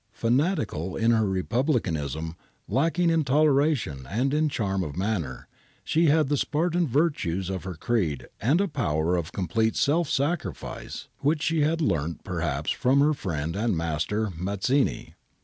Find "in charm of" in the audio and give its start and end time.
4.33-4.95